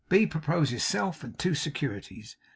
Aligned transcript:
B 0.09 0.25
proposes 0.25 0.83
self 0.83 1.23
and 1.23 1.37
two 1.37 1.53
securities. 1.53 2.35